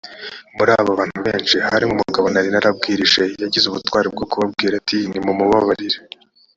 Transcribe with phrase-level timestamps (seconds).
[0.55, 5.97] muri abo bantu benshi harimo umugabo nari narabwirije yagize ubutwari bwo kubabwira ati nimumubabarire